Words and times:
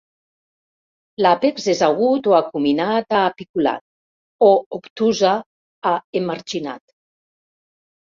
L'àpex 1.23 1.65
és 1.73 1.81
agut 1.87 2.29
o 2.31 2.33
acuminat 2.37 3.15
a 3.17 3.19
apiculat, 3.33 3.83
o 4.47 4.49
obtusa 4.79 5.35
a 5.91 5.93
emarginat. 6.21 6.83